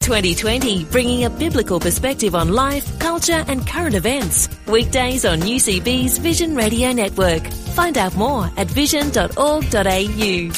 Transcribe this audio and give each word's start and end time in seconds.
2020, 0.00 0.84
bringing 0.86 1.24
a 1.24 1.30
biblical 1.30 1.78
perspective 1.78 2.34
on 2.34 2.52
life, 2.52 2.98
culture, 2.98 3.44
and 3.48 3.66
current 3.66 3.94
events. 3.94 4.48
Weekdays 4.66 5.24
on 5.26 5.40
UCB's 5.40 6.16
Vision 6.18 6.56
Radio 6.56 6.90
Network. 6.92 7.46
Find 7.76 7.98
out 7.98 8.16
more 8.16 8.50
at 8.56 8.66
vision.org.au. 8.66 10.50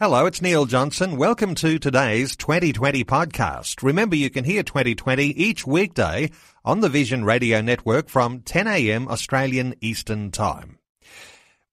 Hello, 0.00 0.26
it's 0.26 0.42
Neil 0.42 0.64
Johnson. 0.66 1.16
Welcome 1.16 1.54
to 1.56 1.78
today's 1.78 2.34
2020 2.34 3.04
podcast. 3.04 3.82
Remember, 3.82 4.16
you 4.16 4.30
can 4.30 4.42
hear 4.44 4.62
2020 4.62 5.26
each 5.26 5.66
weekday 5.66 6.30
on 6.64 6.80
the 6.80 6.88
Vision 6.88 7.24
Radio 7.24 7.60
Network 7.60 8.08
from 8.08 8.40
10 8.40 8.66
a.m. 8.66 9.06
Australian 9.06 9.74
Eastern 9.80 10.30
Time. 10.32 10.78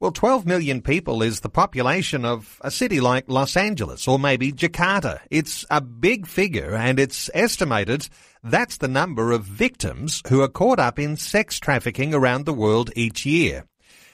Well, 0.01 0.11
12 0.11 0.45
million 0.45 0.81
people 0.81 1.21
is 1.21 1.41
the 1.41 1.49
population 1.49 2.23
of 2.23 2.57
a 2.61 2.71
city 2.71 3.01
like 3.01 3.25
Los 3.27 3.57
Angeles 3.57 4.07
or 4.07 4.17
maybe 4.17 4.53
Jakarta. 4.53 5.19
It's 5.29 5.65
a 5.69 5.81
big 5.81 6.25
figure 6.25 6.73
and 6.73 6.97
it's 6.97 7.29
estimated 7.33 8.07
that's 8.41 8.77
the 8.77 8.87
number 8.87 9.33
of 9.33 9.43
victims 9.43 10.21
who 10.29 10.39
are 10.39 10.47
caught 10.47 10.79
up 10.79 10.99
in 10.99 11.17
sex 11.17 11.59
trafficking 11.59 12.13
around 12.13 12.45
the 12.45 12.53
world 12.53 12.91
each 12.95 13.25
year. 13.25 13.65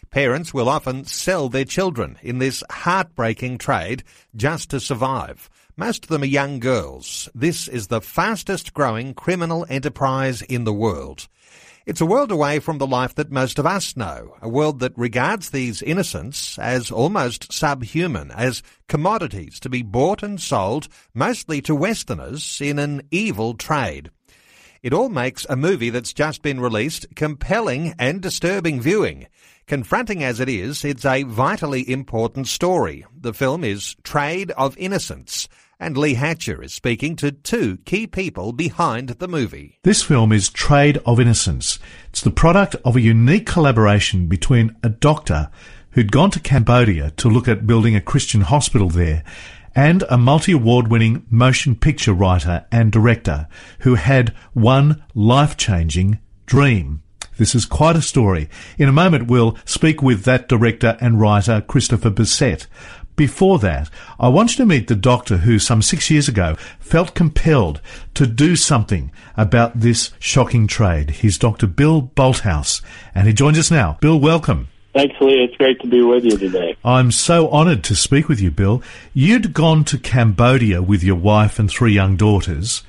Parents 0.10 0.56
will 0.56 0.70
often 0.70 1.06
sell 1.06 1.50
their 1.50 1.66
children 1.66 2.18
in 2.24 2.40
this 2.40 2.64
heartbreaking 2.72 3.60
trade 3.60 4.04
just 4.36 4.72
to 4.72 4.80
survive. 4.80 5.52
Most 5.78 6.06
of 6.06 6.10
them 6.10 6.24
are 6.24 6.26
young 6.26 6.60
girls. 6.60 7.30
This 7.36 7.68
is 7.68 7.90
the 7.90 8.02
fastest 8.02 8.74
growing 8.74 9.14
criminal 9.14 9.68
enterprise 9.70 10.42
in 10.42 10.64
the 10.64 10.74
world. 10.74 11.28
It's 11.86 12.02
a 12.02 12.06
world 12.06 12.32
away 12.32 12.58
from 12.58 12.80
the 12.80 12.88
life 12.88 13.14
that 13.14 13.32
most 13.32 13.60
of 13.60 13.68
us 13.68 13.96
know, 13.96 14.38
a 14.42 14.50
world 14.50 14.80
that 14.80 14.98
regards 14.98 15.52
these 15.52 15.84
innocents 15.84 16.58
as 16.58 16.90
almost 16.90 17.54
subhuman, 17.54 18.32
as 18.32 18.64
commodities 18.88 19.60
to 19.60 19.70
be 19.70 19.84
bought 19.84 20.24
and 20.24 20.42
sold, 20.42 20.88
mostly 21.14 21.62
to 21.62 21.76
Westerners, 21.76 22.60
in 22.60 22.80
an 22.80 23.04
evil 23.12 23.54
trade. 23.54 24.10
It 24.82 24.94
all 24.94 25.10
makes 25.10 25.46
a 25.48 25.56
movie 25.56 25.92
that's 25.92 26.12
just 26.12 26.42
been 26.42 26.60
released 26.60 27.06
compelling 27.16 27.94
and 28.00 28.20
disturbing 28.20 28.82
viewing. 28.82 29.28
Confronting 29.68 30.24
as 30.24 30.40
it 30.40 30.50
is, 30.50 30.84
it's 30.84 31.06
a 31.06 31.22
vitally 31.22 31.88
important 31.88 32.48
story. 32.48 33.06
The 33.16 33.34
film 33.34 33.64
is 33.64 33.96
Trade 34.02 34.50
of 34.52 34.76
Innocence, 34.80 35.48
and 35.80 35.98
Lee 35.98 36.14
Hatcher 36.14 36.64
is 36.64 36.74
speaking 36.74 37.16
to 37.18 37.32
two 37.32 37.78
key 37.86 38.08
people 38.08 38.52
behind 38.52 39.10
the 39.10 39.28
movie. 39.28 39.80
This 39.84 40.04
film 40.04 40.32
is 40.32 40.50
Trade 40.50 41.00
of 41.06 41.20
Innocence. 41.20 41.80
It's 42.10 42.22
the 42.22 42.32
product 42.32 42.76
of 42.86 42.96
a 42.96 43.02
unique 43.02 43.46
collaboration 43.46 44.28
between 44.28 44.76
a 44.84 44.90
doctor 44.90 45.50
who'd 45.92 46.12
gone 46.12 46.32
to 46.32 46.40
Cambodia 46.40 47.12
to 47.12 47.30
look 47.30 47.48
at 47.48 47.68
building 47.68 47.96
a 47.96 48.02
Christian 48.02 48.42
hospital 48.42 48.90
there 48.90 49.24
and 49.74 50.04
a 50.10 50.18
multi-award 50.18 50.88
winning 50.88 51.26
motion 51.30 51.76
picture 51.76 52.14
writer 52.14 52.66
and 52.72 52.92
director 52.92 53.48
who 53.80 53.96
had 53.96 54.30
one 54.54 55.04
life-changing 55.14 56.20
dream. 56.46 57.02
This 57.38 57.54
is 57.54 57.66
quite 57.66 57.98
a 57.98 58.02
story. 58.02 58.50
In 58.78 58.88
a 58.88 58.94
moment, 58.94 59.28
we'll 59.28 59.58
speak 59.66 60.02
with 60.02 60.24
that 60.24 60.48
director 60.48 60.98
and 61.02 61.20
writer, 61.20 61.60
Christopher 61.60 62.10
Bessette. 62.10 62.68
Before 63.16 63.60
that, 63.60 63.90
I 64.20 64.28
want 64.28 64.52
you 64.52 64.58
to 64.58 64.66
meet 64.66 64.88
the 64.88 64.96
doctor 64.96 65.38
who 65.38 65.58
some 65.58 65.82
six 65.82 66.12
years 66.12 66.28
ago 66.28 66.56
felt 66.80 67.16
compelled 67.16 67.80
to 68.16 68.28
do 68.28 68.58
something 68.58 69.12
about 69.38 69.80
this 69.80 70.12
shocking 70.20 70.68
trade. 70.68 71.12
He's 71.12 71.38
Dr. 71.38 71.68
Bill 71.68 72.12
Bolthouse, 72.16 72.82
and 73.14 73.26
he 73.28 73.34
joins 73.34 73.58
us 73.58 73.72
now. 73.72 73.98
Bill, 74.02 74.20
welcome. 74.20 74.68
Thanks, 74.94 75.16
Lee. 75.22 75.44
It's 75.44 75.56
great 75.56 75.80
to 75.82 75.88
be 75.88 76.02
with 76.02 76.26
you 76.26 76.38
today. 76.38 76.76
I'm 76.84 77.12
so 77.12 77.50
honoured 77.52 77.84
to 77.86 77.96
speak 77.96 78.28
with 78.28 78.42
you, 78.42 78.52
Bill. 78.52 78.82
You'd 79.14 79.54
gone 79.54 79.86
to 79.86 79.98
Cambodia 79.98 80.82
with 80.82 81.04
your 81.04 81.18
wife 81.18 81.58
and 81.58 81.70
three 81.70 81.94
young 81.94 82.18
daughters. 82.18 82.84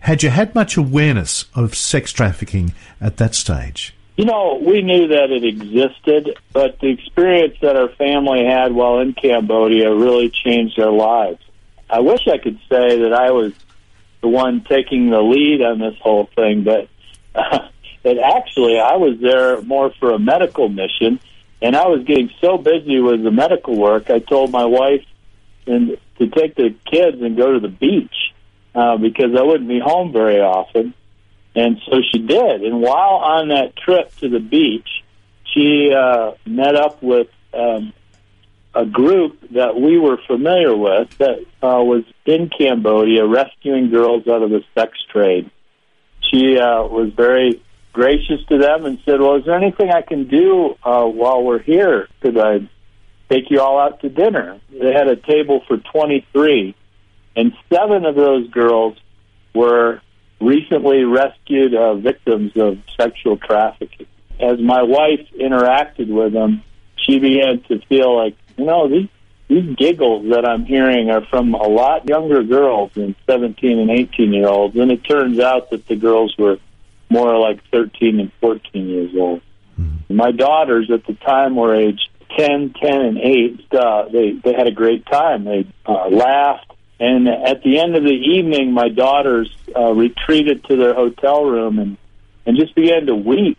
Had 0.00 0.22
you 0.22 0.30
had 0.30 0.54
much 0.54 0.76
awareness 0.76 1.46
of 1.54 1.74
sex 1.74 2.12
trafficking 2.12 2.72
at 3.00 3.16
that 3.16 3.34
stage? 3.34 3.94
You 4.16 4.24
know, 4.24 4.58
we 4.62 4.80
knew 4.80 5.08
that 5.08 5.30
it 5.30 5.44
existed, 5.44 6.38
but 6.52 6.80
the 6.80 6.88
experience 6.88 7.56
that 7.60 7.76
our 7.76 7.90
family 7.90 8.46
had 8.46 8.72
while 8.72 9.00
in 9.00 9.12
Cambodia 9.12 9.94
really 9.94 10.30
changed 10.30 10.78
our 10.80 10.90
lives. 10.90 11.42
I 11.90 12.00
wish 12.00 12.26
I 12.26 12.38
could 12.38 12.58
say 12.68 13.00
that 13.00 13.12
I 13.12 13.30
was 13.30 13.52
the 14.22 14.28
one 14.28 14.62
taking 14.62 15.10
the 15.10 15.20
lead 15.20 15.60
on 15.60 15.78
this 15.78 15.96
whole 16.00 16.30
thing, 16.34 16.64
but 16.64 16.88
uh, 17.34 17.68
that 18.04 18.18
actually 18.18 18.78
I 18.78 18.96
was 18.96 19.18
there 19.20 19.60
more 19.60 19.92
for 20.00 20.12
a 20.12 20.18
medical 20.18 20.70
mission, 20.70 21.20
and 21.60 21.76
I 21.76 21.86
was 21.88 22.04
getting 22.04 22.30
so 22.40 22.56
busy 22.56 23.00
with 23.00 23.22
the 23.22 23.30
medical 23.30 23.76
work. 23.76 24.08
I 24.08 24.20
told 24.20 24.50
my 24.50 24.64
wife 24.64 25.04
and 25.66 25.98
to 26.18 26.28
take 26.28 26.54
the 26.54 26.74
kids 26.90 27.20
and 27.20 27.36
go 27.36 27.52
to 27.52 27.60
the 27.60 27.68
beach 27.68 28.32
uh, 28.74 28.96
because 28.96 29.34
I 29.38 29.42
wouldn't 29.42 29.68
be 29.68 29.78
home 29.78 30.12
very 30.12 30.40
often. 30.40 30.94
And 31.56 31.80
so 31.86 32.02
she 32.12 32.18
did. 32.18 32.62
And 32.62 32.82
while 32.82 33.16
on 33.16 33.48
that 33.48 33.74
trip 33.76 34.14
to 34.16 34.28
the 34.28 34.40
beach, 34.40 35.02
she 35.54 35.90
uh, 35.90 36.32
met 36.44 36.76
up 36.76 37.02
with 37.02 37.28
um, 37.54 37.94
a 38.74 38.84
group 38.84 39.40
that 39.52 39.74
we 39.74 39.98
were 39.98 40.18
familiar 40.26 40.76
with 40.76 41.16
that 41.16 41.38
uh, 41.62 41.82
was 41.82 42.04
in 42.26 42.50
Cambodia 42.50 43.26
rescuing 43.26 43.90
girls 43.90 44.28
out 44.28 44.42
of 44.42 44.50
the 44.50 44.62
sex 44.74 44.92
trade. 45.10 45.50
She 46.30 46.58
uh, 46.58 46.82
was 46.82 47.10
very 47.16 47.62
gracious 47.94 48.44
to 48.50 48.58
them 48.58 48.84
and 48.84 48.98
said, 49.06 49.18
Well, 49.18 49.36
is 49.36 49.46
there 49.46 49.56
anything 49.56 49.90
I 49.90 50.02
can 50.02 50.28
do 50.28 50.76
uh, 50.84 51.04
while 51.04 51.42
we're 51.42 51.62
here? 51.62 52.08
Could 52.20 52.38
I 52.38 52.68
take 53.30 53.50
you 53.50 53.62
all 53.62 53.80
out 53.80 54.00
to 54.00 54.10
dinner? 54.10 54.60
They 54.70 54.92
had 54.92 55.08
a 55.08 55.16
table 55.16 55.62
for 55.66 55.78
23, 55.78 56.74
and 57.34 57.52
seven 57.72 58.04
of 58.04 58.14
those 58.14 58.50
girls 58.50 58.98
were 59.54 60.02
recently 60.40 61.04
rescued 61.04 61.74
uh, 61.74 61.94
victims 61.94 62.52
of 62.56 62.78
sexual 62.98 63.36
trafficking. 63.36 64.06
As 64.38 64.60
my 64.60 64.82
wife 64.82 65.26
interacted 65.34 66.08
with 66.08 66.32
them, 66.32 66.62
she 66.96 67.18
began 67.18 67.62
to 67.68 67.80
feel 67.86 68.14
like, 68.16 68.36
you 68.56 68.64
know, 68.64 68.88
these 68.88 69.08
these 69.48 69.76
giggles 69.76 70.28
that 70.30 70.44
I'm 70.44 70.64
hearing 70.64 71.08
are 71.10 71.24
from 71.24 71.54
a 71.54 71.68
lot 71.68 72.08
younger 72.08 72.42
girls 72.42 72.90
than 72.94 73.14
17 73.26 73.78
and 73.78 73.90
18 73.90 74.32
year 74.32 74.48
olds, 74.48 74.76
and 74.76 74.90
it 74.90 75.04
turns 75.04 75.38
out 75.38 75.70
that 75.70 75.86
the 75.86 75.94
girls 75.94 76.34
were 76.36 76.58
more 77.08 77.38
like 77.38 77.60
13 77.70 78.18
and 78.18 78.32
14 78.40 78.88
years 78.88 79.12
old. 79.16 79.40
Mm-hmm. 79.80 80.16
My 80.16 80.32
daughters 80.32 80.90
at 80.90 81.06
the 81.06 81.14
time 81.14 81.54
were 81.54 81.74
aged 81.74 82.08
10, 82.36 82.74
10, 82.80 83.00
and 83.00 83.18
8. 83.18 83.66
Uh, 83.72 84.08
they 84.08 84.32
they 84.32 84.52
had 84.52 84.66
a 84.66 84.72
great 84.72 85.06
time. 85.06 85.44
They 85.44 85.66
uh, 85.86 86.08
laughed 86.08 86.72
and 86.98 87.28
at 87.28 87.62
the 87.62 87.78
end 87.78 87.94
of 87.94 88.04
the 88.04 88.10
evening, 88.10 88.72
my 88.72 88.88
daughters 88.88 89.54
uh, 89.74 89.92
retreated 89.92 90.64
to 90.64 90.76
their 90.76 90.94
hotel 90.94 91.44
room 91.44 91.78
and, 91.78 91.96
and 92.46 92.56
just 92.56 92.74
began 92.74 93.06
to 93.06 93.14
weep. 93.14 93.58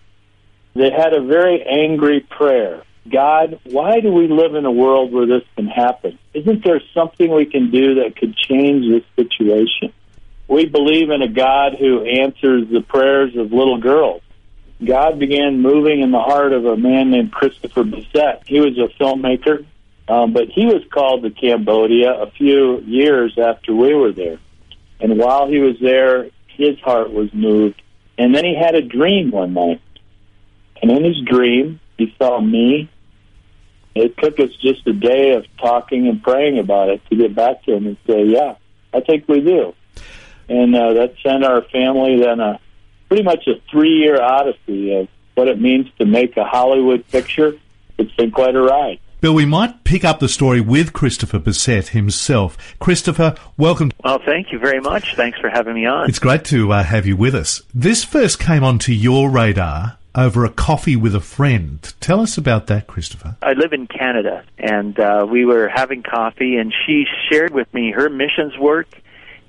They 0.74 0.90
had 0.90 1.14
a 1.14 1.22
very 1.22 1.64
angry 1.64 2.22
prayer. 2.22 2.84
God, 3.10 3.60
why 3.64 4.00
do 4.00 4.12
we 4.12 4.28
live 4.28 4.56
in 4.56 4.66
a 4.66 4.72
world 4.72 5.14
where 5.14 5.26
this 5.26 5.44
can 5.56 5.68
happen? 5.68 6.18
Isn't 6.34 6.64
there 6.64 6.82
something 6.94 7.32
we 7.34 7.46
can 7.46 7.72
do 7.72 7.96
that 7.96 8.16
could 8.16 8.36
change 8.36 8.86
this 8.90 9.04
situation? 9.16 9.94
We 10.48 10.66
believe 10.66 11.10
in 11.10 11.22
a 11.22 11.28
God 11.28 11.76
who 11.76 12.04
answers 12.04 12.70
the 12.70 12.82
prayers 12.82 13.36
of 13.36 13.52
little 13.52 13.80
girls. 13.80 14.22
God 14.84 15.20
began 15.20 15.62
moving 15.62 16.02
in 16.02 16.12
the 16.12 16.20
heart 16.20 16.54
of 16.54 16.66
a 16.66 16.78
man 16.78 17.12
named 17.12 17.32
Christopher 17.32 17.84
Bessette. 17.84 18.44
He 18.46 18.60
was 18.60 18.78
a 18.78 18.88
filmmaker 19.02 19.66
um, 20.08 20.34
but 20.34 20.50
he 20.50 20.66
was 20.66 20.84
called 20.90 21.24
to 21.24 21.32
Cambodia 21.32 22.12
a 22.12 22.32
few 22.32 22.80
years 22.82 23.38
after 23.38 23.74
we 23.74 23.94
were 23.94 24.12
there. 24.12 24.40
And 25.00 25.18
while 25.18 25.48
he 25.48 25.60
was 25.60 25.78
there, 25.80 26.30
his 26.48 26.80
heart 26.80 27.12
was 27.12 27.34
moved. 27.34 27.82
And 28.18 28.34
then 28.34 28.46
he 28.46 28.56
had 28.56 28.76
a 28.76 28.82
dream 28.82 29.32
one 29.32 29.54
night. 29.54 29.82
And 30.82 30.92
in 30.92 31.04
his 31.04 31.20
dream, 31.22 31.80
he 31.98 32.16
saw 32.18 32.40
me. 32.40 32.90
It 33.96 34.18
took 34.18 34.40
us 34.40 34.52
just 34.62 34.86
a 34.88 34.94
day 34.94 35.34
of 35.34 35.46
talking 35.58 36.08
and 36.08 36.22
praying 36.22 36.60
about 36.60 36.90
it 36.90 37.02
to 37.10 37.16
get 37.16 37.36
back 37.36 37.64
to 37.64 37.74
him 37.74 37.88
and 37.88 37.98
say, 38.08 38.26
yeah, 38.26 38.56
I 38.94 39.02
think 39.02 39.28
we 39.28 39.42
do. 39.42 39.74
And 40.48 40.76
uh, 40.76 40.94
that 40.94 41.16
sent 41.22 41.44
our 41.44 41.64
family 41.64 42.20
then 42.20 42.40
a 42.40 42.60
pretty 43.08 43.24
much 43.24 43.48
a 43.48 43.60
three-year 43.72 44.22
odyssey 44.22 44.96
of 44.96 45.08
what 45.36 45.48
it 45.48 45.60
means 45.60 45.88
to 46.00 46.06
make 46.06 46.38
a 46.38 46.46
Hollywood 46.46 47.08
picture. 47.08 47.58
It's 47.98 48.14
been 48.14 48.32
quite 48.32 48.56
a 48.56 48.62
ride. 48.62 49.00
Bill, 49.20 49.34
we 49.34 49.48
might 49.48 49.84
pick 49.84 50.06
up 50.06 50.20
the 50.20 50.30
story 50.30 50.62
with 50.62 50.94
Christopher 50.94 51.40
Bessette 51.40 51.88
himself. 51.88 52.56
Christopher, 52.78 53.34
welcome. 53.58 53.92
Well, 54.04 54.22
thank 54.24 54.52
you 54.52 54.60
very 54.60 54.80
much. 54.80 55.16
Thanks 55.16 55.40
for 55.40 55.50
having 55.50 55.74
me 55.74 55.88
on. 55.88 56.08
It's 56.08 56.20
great 56.20 56.46
to 56.46 56.72
uh, 56.72 56.84
have 56.84 57.08
you 57.08 57.18
with 57.18 57.34
us. 57.34 57.64
This 57.74 58.04
first 58.04 58.40
came 58.40 58.64
onto 58.64 58.92
your 58.92 59.32
radar 59.32 59.98
over 60.14 60.46
a 60.46 60.52
coffee 60.52 60.96
with 60.96 61.16
a 61.16 61.20
friend. 61.20 61.96
Tell 62.00 62.20
us 62.20 62.38
about 62.38 62.68
that, 62.68 62.86
Christopher. 62.86 63.38
I 63.42 63.54
live 63.54 63.74
in 63.74 63.88
Canada, 63.88 64.44
and 64.60 65.00
uh, 65.00 65.26
we 65.28 65.46
were 65.46 65.68
having 65.68 66.04
coffee, 66.04 66.58
and 66.58 66.72
she 66.86 67.06
shared 67.32 67.56
with 67.56 67.74
me 67.74 67.92
her 67.94 68.10
missions 68.10 68.56
work 68.56 68.88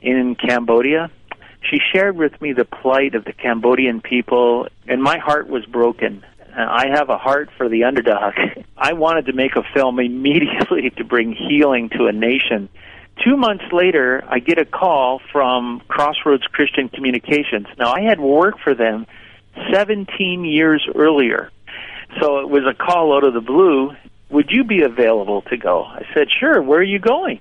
in 0.00 0.34
Cambodia. 0.34 1.10
She 1.60 1.78
shared 1.92 2.16
with 2.16 2.40
me 2.40 2.54
the 2.54 2.64
plight 2.64 3.14
of 3.14 3.26
the 3.26 3.34
Cambodian 3.34 4.00
people, 4.00 4.68
and 4.86 5.02
my 5.02 5.18
heart 5.18 5.46
was 5.46 5.66
broken. 5.66 6.24
I 6.60 6.86
have 6.94 7.10
a 7.10 7.18
heart 7.18 7.50
for 7.56 7.68
the 7.68 7.84
underdog. 7.84 8.34
I 8.76 8.92
wanted 8.92 9.26
to 9.26 9.32
make 9.32 9.56
a 9.56 9.62
film 9.74 9.98
immediately 9.98 10.90
to 10.96 11.04
bring 11.04 11.32
healing 11.32 11.90
to 11.90 12.06
a 12.06 12.12
nation. 12.12 12.68
Two 13.24 13.36
months 13.36 13.64
later, 13.72 14.24
I 14.28 14.38
get 14.38 14.58
a 14.58 14.64
call 14.64 15.20
from 15.32 15.82
Crossroads 15.88 16.44
Christian 16.44 16.88
Communications. 16.88 17.66
Now, 17.76 17.92
I 17.92 18.02
had 18.02 18.20
worked 18.20 18.60
for 18.60 18.74
them 18.74 19.06
17 19.72 20.44
years 20.44 20.86
earlier. 20.94 21.50
So 22.20 22.38
it 22.38 22.48
was 22.48 22.62
a 22.64 22.74
call 22.74 23.16
out 23.16 23.24
of 23.24 23.34
the 23.34 23.40
blue. 23.40 23.90
Would 24.30 24.50
you 24.50 24.64
be 24.64 24.82
available 24.82 25.42
to 25.42 25.56
go? 25.56 25.82
I 25.84 26.06
said, 26.14 26.28
sure. 26.30 26.62
Where 26.62 26.80
are 26.80 26.82
you 26.84 26.98
going? 26.98 27.40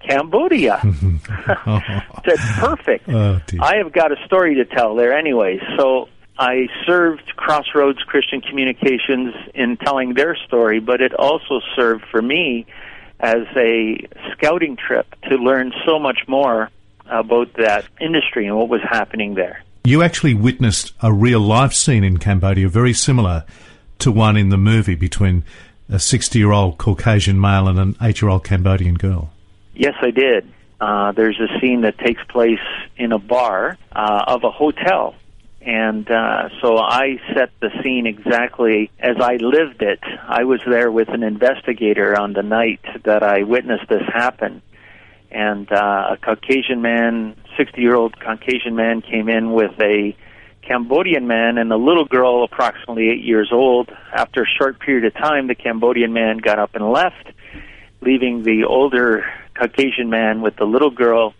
Cambodia. 0.00 0.80
said, 0.82 2.38
perfect. 2.58 3.08
Oh, 3.08 3.40
I 3.60 3.76
have 3.76 3.92
got 3.92 4.12
a 4.12 4.16
story 4.26 4.56
to 4.56 4.64
tell 4.64 4.96
there 4.96 5.16
anyway. 5.16 5.60
So 5.76 6.08
I 6.38 6.68
served 6.86 7.36
Crossroads 7.36 8.02
Christian 8.04 8.40
Communications 8.40 9.34
in 9.54 9.76
telling 9.76 10.14
their 10.14 10.34
story, 10.34 10.80
but 10.80 11.00
it 11.00 11.14
also 11.14 11.60
served 11.76 12.04
for 12.10 12.22
me 12.22 12.66
as 13.20 13.46
a 13.56 14.06
scouting 14.32 14.76
trip 14.76 15.06
to 15.28 15.36
learn 15.36 15.72
so 15.86 15.98
much 15.98 16.20
more 16.26 16.70
about 17.06 17.52
that 17.54 17.86
industry 18.00 18.46
and 18.46 18.56
what 18.56 18.68
was 18.68 18.80
happening 18.82 19.34
there. 19.34 19.62
You 19.84 20.02
actually 20.02 20.34
witnessed 20.34 20.92
a 21.02 21.12
real 21.12 21.40
life 21.40 21.72
scene 21.72 22.04
in 22.04 22.18
Cambodia 22.18 22.68
very 22.68 22.92
similar 22.92 23.44
to 23.98 24.10
one 24.10 24.36
in 24.36 24.48
the 24.48 24.56
movie 24.56 24.94
between 24.94 25.44
a 25.88 25.98
60 25.98 26.38
year 26.38 26.52
old 26.52 26.78
Caucasian 26.78 27.40
male 27.40 27.68
and 27.68 27.78
an 27.78 27.96
8 28.00 28.22
year 28.22 28.30
old 28.30 28.44
Cambodian 28.44 28.94
girl. 28.94 29.30
Yes, 29.74 29.94
I 30.00 30.10
did. 30.10 30.48
Uh, 30.80 31.12
there's 31.12 31.38
a 31.38 31.60
scene 31.60 31.82
that 31.82 31.98
takes 31.98 32.22
place 32.24 32.58
in 32.96 33.12
a 33.12 33.18
bar 33.18 33.78
uh, 33.92 34.24
of 34.26 34.44
a 34.44 34.50
hotel. 34.50 35.14
And 35.64 36.10
uh, 36.10 36.48
so 36.60 36.76
I 36.76 37.18
set 37.34 37.50
the 37.60 37.70
scene 37.82 38.06
exactly 38.06 38.90
as 38.98 39.16
I 39.20 39.36
lived 39.36 39.80
it. 39.82 40.00
I 40.02 40.42
was 40.42 40.60
there 40.68 40.90
with 40.90 41.08
an 41.08 41.22
investigator 41.22 42.18
on 42.18 42.32
the 42.32 42.42
night 42.42 42.80
that 43.04 43.22
I 43.22 43.44
witnessed 43.44 43.88
this 43.88 44.02
happen. 44.12 44.60
And 45.30 45.70
uh, 45.70 46.14
a 46.14 46.16
Caucasian 46.20 46.82
man, 46.82 47.36
60 47.56 47.80
year 47.80 47.94
old 47.94 48.18
Caucasian 48.18 48.74
man, 48.74 49.02
came 49.02 49.28
in 49.28 49.52
with 49.52 49.72
a 49.80 50.16
Cambodian 50.62 51.28
man 51.28 51.58
and 51.58 51.72
a 51.72 51.76
little 51.76 52.06
girl, 52.06 52.42
approximately 52.44 53.08
eight 53.10 53.22
years 53.22 53.50
old. 53.52 53.88
After 54.12 54.42
a 54.42 54.46
short 54.46 54.80
period 54.80 55.04
of 55.04 55.14
time, 55.14 55.46
the 55.46 55.54
Cambodian 55.54 56.12
man 56.12 56.38
got 56.38 56.58
up 56.58 56.74
and 56.74 56.90
left, 56.90 57.28
leaving 58.00 58.42
the 58.42 58.64
older 58.64 59.24
Caucasian 59.54 60.10
man 60.10 60.40
with 60.40 60.56
the 60.56 60.64
little 60.64 60.90
girl. 60.90 61.34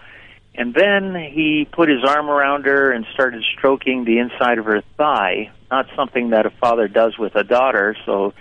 And 0.55 0.75
then 0.75 1.15
he 1.15 1.67
put 1.71 1.89
his 1.89 2.05
arm 2.05 2.29
around 2.29 2.67
her 2.67 2.93
and 2.93 3.07
started 3.15 3.43
stroking 3.57 4.05
the 4.05 4.19
inside 4.19 4.59
of 4.59 4.67
her 4.67 4.83
thigh, 4.99 5.51
not 5.71 5.87
something 5.97 6.31
that 6.31 6.45
a 6.45 6.51
father 6.51 6.89
does 6.89 7.17
with 7.19 7.35
a 7.37 7.45
daughter. 7.45 7.97
So 8.05 8.35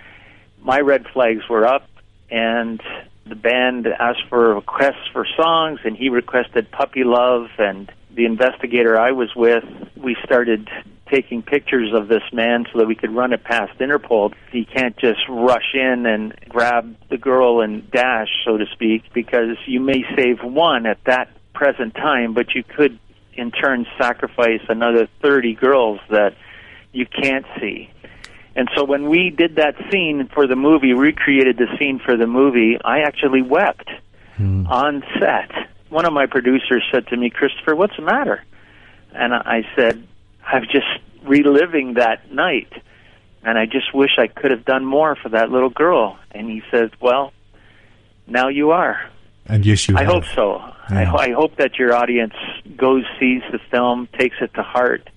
my 0.60 0.80
red 0.80 1.06
flags 1.12 1.48
were 1.48 1.66
up, 1.66 1.88
and 2.30 2.82
the 3.26 3.34
band 3.34 3.86
asked 3.86 4.24
for 4.28 4.54
requests 4.54 5.08
for 5.12 5.26
songs, 5.36 5.80
and 5.84 5.96
he 5.96 6.10
requested 6.10 6.70
Puppy 6.70 7.04
Love. 7.04 7.48
And 7.58 7.90
the 8.14 8.26
investigator 8.26 8.98
I 8.98 9.12
was 9.12 9.34
with, 9.34 9.64
we 9.96 10.14
started 10.22 10.68
taking 11.10 11.42
pictures 11.42 11.92
of 11.94 12.08
this 12.08 12.22
man 12.32 12.66
so 12.72 12.78
that 12.78 12.86
we 12.86 12.94
could 12.94 13.14
run 13.14 13.32
it 13.32 13.44
past 13.44 13.78
Interpol. 13.78 14.34
He 14.50 14.64
can't 14.64 14.96
just 14.98 15.20
rush 15.28 15.74
in 15.74 16.06
and 16.06 16.34
grab 16.48 16.94
the 17.10 17.18
girl 17.18 17.60
and 17.60 17.90
dash, 17.90 18.28
so 18.44 18.56
to 18.56 18.66
speak, 18.72 19.02
because 19.14 19.56
you 19.66 19.80
may 19.80 20.04
save 20.16 20.42
one 20.42 20.86
at 20.86 20.98
that 21.04 21.28
present 21.54 21.94
time, 21.94 22.34
but 22.34 22.54
you 22.54 22.62
could 22.62 22.98
in 23.34 23.50
turn 23.50 23.86
sacrifice 23.98 24.60
another 24.68 25.08
30 25.22 25.54
girls 25.54 26.00
that 26.10 26.34
you 26.92 27.06
can't 27.06 27.46
see. 27.60 27.90
And 28.54 28.68
so 28.76 28.84
when 28.84 29.08
we 29.08 29.30
did 29.30 29.56
that 29.56 29.74
scene 29.90 30.28
for 30.34 30.46
the 30.46 30.56
movie, 30.56 30.92
recreated 30.92 31.56
the 31.56 31.68
scene 31.78 31.98
for 32.04 32.16
the 32.16 32.26
movie, 32.26 32.78
I 32.84 33.00
actually 33.00 33.42
wept 33.42 33.88
Hmm. 34.36 34.66
on 34.66 35.04
set. 35.18 35.50
One 35.90 36.06
of 36.06 36.12
my 36.12 36.26
producers 36.26 36.82
said 36.90 37.06
to 37.08 37.16
me, 37.16 37.28
Christopher, 37.30 37.74
what's 37.76 37.96
the 37.96 38.02
matter? 38.02 38.42
And 39.14 39.34
I 39.34 39.62
said, 39.76 40.06
I'm 40.46 40.64
just 40.64 40.86
reliving 41.22 41.94
that 41.94 42.32
night. 42.32 42.72
And 43.44 43.58
I 43.58 43.66
just 43.66 43.92
wish 43.92 44.12
I 44.18 44.26
could 44.26 44.50
have 44.50 44.64
done 44.64 44.84
more 44.84 45.16
for 45.16 45.28
that 45.30 45.50
little 45.50 45.68
girl. 45.68 46.16
And 46.30 46.48
he 46.48 46.62
says, 46.70 46.90
Well, 47.00 47.32
now 48.26 48.48
you 48.48 48.70
are. 48.70 49.10
And 49.46 49.66
yes, 49.66 49.88
you 49.88 49.96
I 49.96 50.04
have. 50.04 50.12
hope 50.12 50.24
so. 50.34 50.60
I, 50.88 51.04
ho- 51.04 51.16
I 51.16 51.30
hope 51.32 51.56
that 51.56 51.78
your 51.78 51.94
audience 51.94 52.34
goes, 52.76 53.04
sees 53.18 53.42
the 53.50 53.58
film, 53.70 54.08
takes 54.18 54.36
it 54.40 54.52
to 54.54 54.62
heart, 54.62 55.08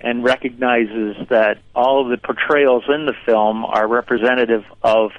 and 0.00 0.24
recognizes 0.24 1.16
that 1.28 1.58
all 1.74 2.02
of 2.02 2.10
the 2.10 2.16
portrayals 2.18 2.84
in 2.88 3.06
the 3.06 3.14
film 3.24 3.64
are 3.64 3.86
representative 3.86 4.64
of 4.82 5.12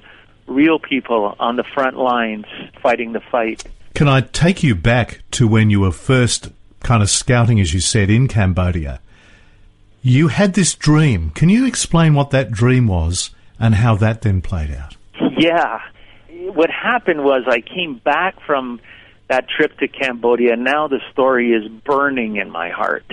real 0.48 0.78
people 0.80 1.36
on 1.40 1.56
the 1.56 1.64
front 1.74 1.98
lines 1.98 2.46
fighting 2.82 3.14
the 3.14 3.22
fight. 3.32 3.64
Can 3.94 4.08
I 4.08 4.22
take 4.22 4.62
you 4.64 4.76
back 4.76 5.22
to 5.32 5.48
when 5.48 5.70
you 5.70 5.80
were 5.82 5.92
first 5.92 6.50
kind 6.82 7.02
of 7.02 7.10
scouting, 7.10 7.60
as 7.62 7.74
you 7.74 7.80
said, 7.80 8.10
in 8.10 8.28
Cambodia? 8.28 9.00
You 10.02 10.28
had 10.28 10.54
this 10.54 10.76
dream. 10.76 11.30
Can 11.30 11.48
you 11.48 11.66
explain 11.66 12.14
what 12.14 12.32
that 12.32 12.52
dream 12.52 12.88
was 12.88 13.30
and 13.60 13.76
how 13.76 13.96
that 13.96 14.22
then 14.24 14.42
played 14.42 14.72
out? 14.72 14.98
Yeah. 15.38 15.80
What 16.34 16.70
happened 16.70 17.24
was 17.24 17.44
I 17.48 17.62
came 17.62 17.96
back 17.96 18.42
from 18.46 18.80
that 19.28 19.48
trip 19.50 19.78
to 19.80 19.88
Cambodia, 19.88 20.54
and 20.54 20.64
now 20.64 20.88
the 20.88 21.00
story 21.12 21.52
is 21.54 21.68
burning 21.68 22.36
in 22.38 22.50
my 22.50 22.70
heart. 22.70 23.06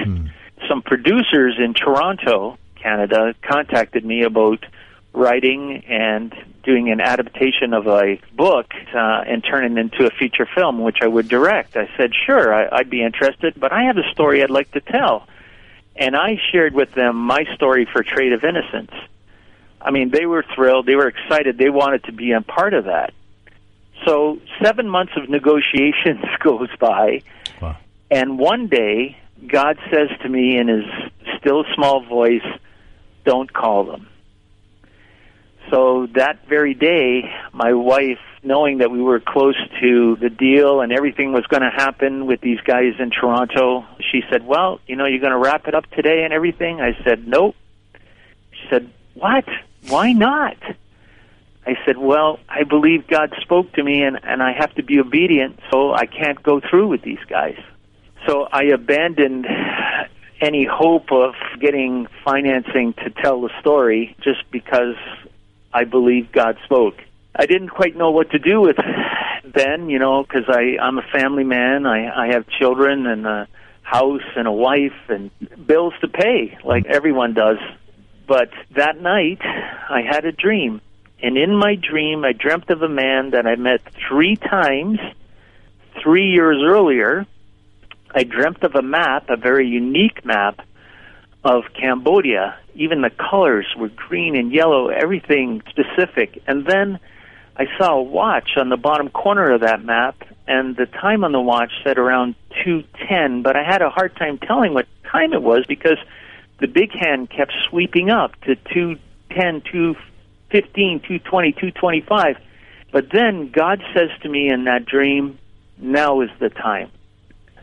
Some 0.68 0.82
producers 0.82 1.56
in 1.58 1.74
Toronto, 1.74 2.58
Canada, 2.76 3.34
contacted 3.42 4.04
me 4.04 4.22
about 4.24 4.64
writing 5.12 5.84
and 5.88 6.34
doing 6.62 6.90
an 6.90 7.00
adaptation 7.00 7.72
of 7.72 7.86
a 7.86 8.20
book 8.34 8.72
uh, 8.94 9.24
and 9.26 9.42
turning 9.42 9.76
it 9.76 9.80
into 9.80 10.06
a 10.06 10.10
feature 10.10 10.46
film, 10.54 10.82
which 10.82 10.98
I 11.00 11.06
would 11.06 11.28
direct. 11.28 11.76
I 11.76 11.88
said, 11.96 12.12
sure, 12.26 12.54
I, 12.54 12.68
I'd 12.78 12.90
be 12.90 13.02
interested, 13.02 13.54
but 13.58 13.72
I 13.72 13.84
have 13.84 13.96
a 13.96 14.08
story 14.12 14.42
I'd 14.42 14.50
like 14.50 14.70
to 14.72 14.80
tell. 14.80 15.26
And 15.96 16.14
I 16.14 16.38
shared 16.52 16.74
with 16.74 16.92
them 16.92 17.16
my 17.16 17.44
story 17.54 17.86
for 17.90 18.02
Trade 18.02 18.32
of 18.32 18.44
Innocence. 18.44 18.92
I 19.82 19.90
mean, 19.90 20.10
they 20.10 20.26
were 20.26 20.44
thrilled. 20.54 20.86
They 20.86 20.94
were 20.96 21.08
excited. 21.08 21.56
They 21.58 21.70
wanted 21.70 22.04
to 22.04 22.12
be 22.12 22.32
a 22.32 22.40
part 22.40 22.74
of 22.74 22.84
that. 22.84 23.12
So 24.06 24.38
seven 24.62 24.88
months 24.88 25.12
of 25.16 25.28
negotiations 25.28 26.24
goes 26.40 26.68
by, 26.78 27.22
Wow. 27.60 27.76
and 28.10 28.38
one 28.38 28.66
day 28.68 29.16
God 29.46 29.78
says 29.90 30.08
to 30.22 30.28
me 30.28 30.56
in 30.58 30.68
His 30.68 30.84
still 31.38 31.64
small 31.74 32.00
voice, 32.04 32.44
"Don't 33.24 33.52
call 33.52 33.84
them." 33.84 34.06
So 35.70 36.06
that 36.14 36.46
very 36.48 36.74
day, 36.74 37.30
my 37.52 37.74
wife, 37.74 38.18
knowing 38.42 38.78
that 38.78 38.90
we 38.90 39.00
were 39.00 39.20
close 39.20 39.56
to 39.80 40.16
the 40.16 40.28
deal 40.30 40.80
and 40.80 40.90
everything 40.92 41.32
was 41.32 41.46
going 41.46 41.62
to 41.62 41.70
happen 41.70 42.26
with 42.26 42.40
these 42.40 42.60
guys 42.62 42.94
in 42.98 43.10
Toronto, 43.10 43.84
she 44.10 44.22
said, 44.30 44.46
"Well, 44.46 44.80
you 44.86 44.96
know, 44.96 45.04
you're 45.06 45.20
going 45.20 45.32
to 45.32 45.38
wrap 45.38 45.68
it 45.68 45.74
up 45.74 45.88
today 45.90 46.24
and 46.24 46.32
everything." 46.32 46.80
I 46.80 46.96
said, 47.04 47.26
"Nope." 47.28 47.54
She 48.52 48.66
said, 48.68 48.90
"What? 49.14 49.44
Why 49.88 50.12
not?" 50.12 50.56
I 51.66 51.76
said, 51.84 51.98
Well, 51.98 52.40
I 52.48 52.64
believe 52.64 53.06
God 53.06 53.34
spoke 53.40 53.72
to 53.74 53.84
me 53.84 54.02
and, 54.02 54.18
and 54.22 54.42
I 54.42 54.52
have 54.52 54.74
to 54.74 54.82
be 54.82 54.98
obedient, 54.98 55.60
so 55.70 55.92
I 55.92 56.06
can't 56.06 56.42
go 56.42 56.60
through 56.60 56.88
with 56.88 57.02
these 57.02 57.22
guys. 57.28 57.58
So 58.26 58.48
I 58.50 58.64
abandoned 58.64 59.46
any 60.40 60.64
hope 60.64 61.12
of 61.12 61.34
getting 61.60 62.06
financing 62.24 62.94
to 62.94 63.10
tell 63.10 63.42
the 63.42 63.50
story 63.60 64.16
just 64.22 64.50
because 64.50 64.96
I 65.72 65.84
believe 65.84 66.32
God 66.32 66.56
spoke. 66.64 66.96
I 67.34 67.46
didn't 67.46 67.68
quite 67.68 67.96
know 67.96 68.10
what 68.10 68.30
to 68.30 68.38
do 68.38 68.60
with 68.60 68.76
then, 69.44 69.90
you 69.90 69.98
know, 69.98 70.22
because 70.22 70.44
I'm 70.48 70.98
a 70.98 71.06
family 71.12 71.44
man. 71.44 71.86
I, 71.86 72.26
I 72.26 72.32
have 72.32 72.48
children 72.48 73.06
and 73.06 73.26
a 73.26 73.48
house 73.82 74.22
and 74.36 74.46
a 74.46 74.52
wife 74.52 75.08
and 75.08 75.30
bills 75.66 75.94
to 76.00 76.08
pay, 76.08 76.58
like 76.64 76.86
everyone 76.86 77.34
does. 77.34 77.58
But 78.30 78.50
that 78.76 79.02
night, 79.02 79.40
I 79.42 80.02
had 80.08 80.24
a 80.24 80.30
dream. 80.30 80.80
And 81.20 81.36
in 81.36 81.52
my 81.52 81.74
dream, 81.74 82.24
I 82.24 82.30
dreamt 82.30 82.70
of 82.70 82.80
a 82.80 82.88
man 82.88 83.30
that 83.30 83.44
I 83.44 83.56
met 83.56 83.80
three 84.08 84.36
times, 84.36 85.00
three 86.00 86.30
years 86.30 86.58
earlier. 86.64 87.26
I 88.14 88.22
dreamt 88.22 88.62
of 88.62 88.76
a 88.76 88.82
map, 88.82 89.30
a 89.30 89.36
very 89.36 89.66
unique 89.66 90.24
map 90.24 90.60
of 91.42 91.64
Cambodia. 91.74 92.56
Even 92.76 93.00
the 93.02 93.10
colors 93.10 93.66
were 93.76 93.88
green 93.88 94.36
and 94.36 94.52
yellow, 94.52 94.90
everything 94.90 95.60
specific. 95.68 96.40
And 96.46 96.64
then 96.64 97.00
I 97.56 97.64
saw 97.78 97.94
a 97.94 98.02
watch 98.02 98.50
on 98.56 98.68
the 98.68 98.76
bottom 98.76 99.08
corner 99.08 99.54
of 99.54 99.62
that 99.62 99.84
map, 99.84 100.22
and 100.46 100.76
the 100.76 100.86
time 100.86 101.24
on 101.24 101.32
the 101.32 101.40
watch 101.40 101.72
said 101.82 101.98
around 101.98 102.36
2:10, 102.64 103.42
but 103.42 103.56
I 103.56 103.64
had 103.64 103.82
a 103.82 103.90
hard 103.90 104.14
time 104.14 104.38
telling 104.38 104.72
what 104.72 104.86
time 105.10 105.32
it 105.32 105.42
was 105.42 105.66
because 105.66 105.98
the 106.60 106.66
big 106.66 106.92
hand 106.92 107.30
kept 107.30 107.52
sweeping 107.68 108.10
up 108.10 108.32
to 108.42 108.54
210, 108.56 109.62
215, 109.72 111.00
220, 111.00 111.52
225. 111.52 112.36
But 112.92 113.10
then 113.12 113.50
God 113.50 113.82
says 113.94 114.10
to 114.22 114.28
me 114.28 114.48
in 114.48 114.64
that 114.64 114.84
dream, 114.84 115.38
now 115.78 116.20
is 116.20 116.30
the 116.38 116.50
time. 116.50 116.90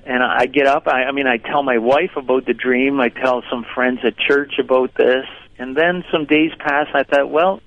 And 0.05 0.23
I 0.23 0.45
get 0.45 0.67
up, 0.67 0.87
I, 0.87 1.03
I 1.03 1.11
mean, 1.11 1.27
I 1.27 1.37
tell 1.37 1.63
my 1.63 1.77
wife 1.79 2.11
about 2.15 2.45
the 2.45 2.53
dream, 2.53 2.99
I 2.99 3.09
tell 3.09 3.43
some 3.49 3.65
friends 3.75 3.99
at 4.03 4.17
church 4.17 4.53
about 4.57 4.93
this, 4.95 5.25
and 5.59 5.75
then 5.75 6.05
some 6.11 6.25
days 6.25 6.51
pass, 6.57 6.87
I 6.93 7.03
thought, 7.03 7.29
well, 7.29 7.61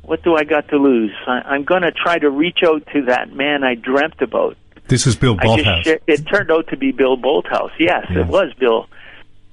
what 0.00 0.22
do 0.22 0.34
I 0.34 0.44
got 0.44 0.68
to 0.68 0.76
lose? 0.76 1.12
I, 1.26 1.40
I'm 1.40 1.64
going 1.64 1.82
to 1.82 1.92
try 1.92 2.18
to 2.18 2.30
reach 2.30 2.60
out 2.64 2.86
to 2.94 3.04
that 3.06 3.32
man 3.32 3.64
I 3.64 3.74
dreamt 3.74 4.22
about. 4.22 4.56
This 4.88 5.06
is 5.06 5.16
Bill 5.16 5.36
Bolthouse. 5.36 5.84
Sh- 5.84 6.02
it 6.06 6.26
turned 6.26 6.50
out 6.50 6.68
to 6.68 6.76
be 6.76 6.92
Bill 6.92 7.16
Bolthouse. 7.16 7.70
Yes, 7.78 8.06
yeah. 8.10 8.20
it 8.20 8.26
was 8.26 8.52
Bill. 8.58 8.86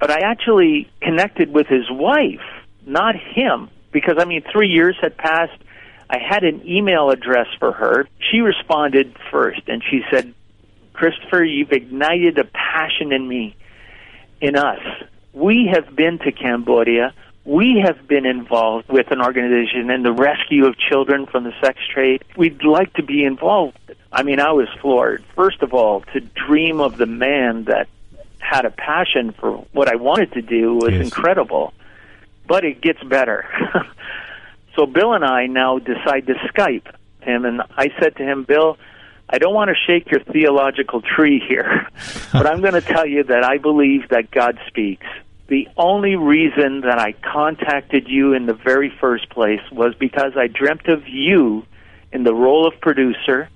But 0.01 0.09
I 0.09 0.21
actually 0.21 0.89
connected 0.99 1.53
with 1.53 1.67
his 1.67 1.85
wife, 1.89 2.41
not 2.87 3.15
him, 3.15 3.69
because 3.91 4.15
I 4.17 4.25
mean, 4.25 4.43
three 4.51 4.67
years 4.67 4.97
had 4.99 5.15
passed. 5.15 5.61
I 6.09 6.17
had 6.17 6.43
an 6.43 6.67
email 6.67 7.11
address 7.11 7.45
for 7.59 7.71
her. 7.71 8.07
She 8.31 8.39
responded 8.39 9.15
first, 9.29 9.61
and 9.67 9.83
she 9.89 10.01
said, 10.11 10.33
Christopher, 10.93 11.43
you've 11.43 11.71
ignited 11.71 12.39
a 12.39 12.45
passion 12.45 13.13
in 13.13 13.27
me, 13.27 13.55
in 14.41 14.55
us. 14.55 14.79
We 15.33 15.71
have 15.71 15.95
been 15.95 16.17
to 16.19 16.31
Cambodia. 16.31 17.13
We 17.45 17.83
have 17.85 18.07
been 18.07 18.25
involved 18.25 18.89
with 18.89 19.11
an 19.11 19.21
organization 19.21 19.91
in 19.91 20.01
the 20.01 20.11
rescue 20.11 20.65
of 20.65 20.75
children 20.79 21.27
from 21.27 21.43
the 21.43 21.53
sex 21.63 21.77
trade. 21.93 22.23
We'd 22.35 22.63
like 22.63 22.91
to 22.95 23.03
be 23.03 23.23
involved. 23.23 23.77
I 24.11 24.23
mean, 24.23 24.39
I 24.39 24.51
was 24.51 24.67
floored. 24.81 25.23
First 25.35 25.61
of 25.61 25.75
all, 25.75 26.01
to 26.13 26.19
dream 26.19 26.81
of 26.81 26.97
the 26.97 27.05
man 27.05 27.65
that 27.65 27.87
had 28.41 28.65
a 28.65 28.71
passion 28.71 29.31
for 29.31 29.65
what 29.71 29.87
I 29.87 29.95
wanted 29.95 30.33
to 30.33 30.41
do 30.41 30.75
was 30.75 30.91
yes. 30.91 31.03
incredible. 31.05 31.73
But 32.47 32.65
it 32.65 32.81
gets 32.81 33.01
better. 33.03 33.45
so 34.75 34.85
Bill 34.85 35.13
and 35.13 35.23
I 35.23 35.47
now 35.47 35.79
decide 35.79 36.27
to 36.27 36.33
Skype 36.53 36.93
him, 37.21 37.45
and 37.45 37.61
I 37.77 37.89
said 37.99 38.15
to 38.17 38.23
him, 38.23 38.43
Bill, 38.43 38.77
I 39.29 39.37
don't 39.37 39.53
want 39.53 39.69
to 39.69 39.75
shake 39.87 40.11
your 40.11 40.21
theological 40.21 41.01
tree 41.01 41.41
here, 41.47 41.87
but 42.33 42.45
I'm 42.45 42.61
going 42.61 42.73
to 42.73 42.81
tell 42.81 43.05
you 43.05 43.23
that 43.23 43.43
I 43.43 43.57
believe 43.57 44.09
that 44.09 44.31
God 44.31 44.59
speaks. 44.67 45.05
The 45.47 45.67
only 45.77 46.15
reason 46.15 46.81
that 46.81 46.99
I 46.99 47.13
contacted 47.13 48.07
you 48.07 48.33
in 48.33 48.45
the 48.45 48.53
very 48.53 48.89
first 49.01 49.29
place 49.29 49.61
was 49.71 49.93
because 49.95 50.33
I 50.35 50.47
dreamt 50.47 50.87
of 50.87 51.07
you 51.07 51.65
in 52.11 52.23
the 52.23 52.33
role 52.33 52.67
of 52.67 52.79
producer, 52.81 53.49